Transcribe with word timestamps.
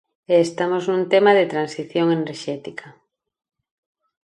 E 0.33 0.35
estamos 0.47 0.83
nun 0.89 1.03
tema 1.13 1.31
de 1.39 1.49
transición 1.53 2.07
enerxética. 2.17 2.87